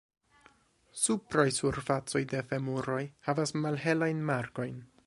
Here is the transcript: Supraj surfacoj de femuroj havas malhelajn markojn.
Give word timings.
Supraj 1.01 1.45
surfacoj 1.57 2.23
de 2.33 2.43
femuroj 2.55 3.01
havas 3.29 3.57
malhelajn 3.67 4.27
markojn. 4.33 4.79